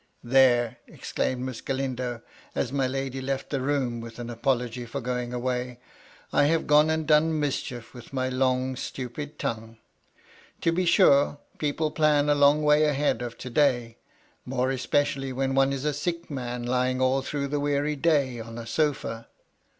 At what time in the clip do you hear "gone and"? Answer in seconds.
6.65-7.05